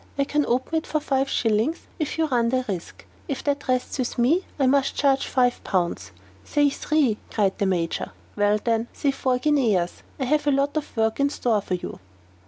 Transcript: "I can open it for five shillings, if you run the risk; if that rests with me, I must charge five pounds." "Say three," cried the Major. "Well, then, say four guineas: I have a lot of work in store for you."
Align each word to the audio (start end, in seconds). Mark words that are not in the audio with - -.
"I 0.17 0.23
can 0.23 0.47
open 0.47 0.77
it 0.79 0.87
for 0.87 0.99
five 0.99 1.29
shillings, 1.29 1.81
if 1.99 2.17
you 2.17 2.25
run 2.25 2.49
the 2.49 2.65
risk; 2.67 3.05
if 3.27 3.43
that 3.43 3.67
rests 3.67 3.99
with 3.99 4.17
me, 4.17 4.45
I 4.57 4.65
must 4.65 4.95
charge 4.95 5.27
five 5.27 5.63
pounds." 5.63 6.11
"Say 6.43 6.71
three," 6.71 7.19
cried 7.29 7.55
the 7.59 7.67
Major. 7.67 8.11
"Well, 8.35 8.57
then, 8.63 8.87
say 8.93 9.11
four 9.11 9.37
guineas: 9.37 10.01
I 10.19 10.25
have 10.25 10.47
a 10.47 10.51
lot 10.51 10.75
of 10.75 10.97
work 10.97 11.19
in 11.19 11.29
store 11.29 11.61
for 11.61 11.75
you." 11.75 11.99